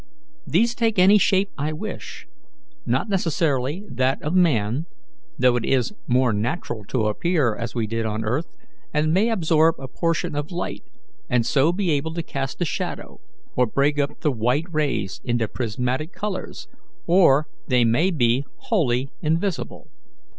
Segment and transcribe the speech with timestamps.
[0.47, 2.25] These take any shape I wish
[2.87, 4.87] not necessarily that of man,
[5.37, 8.47] though it is more natural to appear as we did on earth
[8.91, 10.81] and may absorb a portion of light,
[11.29, 13.19] and so be able to cast a shadow
[13.55, 16.67] or break up the white rays into prismatic colours,
[17.05, 19.87] or they may be wholly invisible.